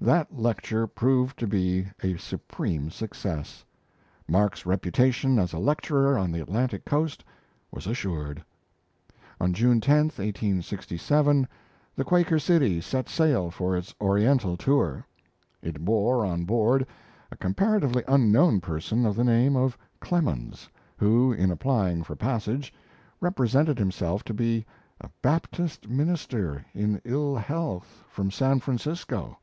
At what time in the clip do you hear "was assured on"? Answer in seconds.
7.70-9.52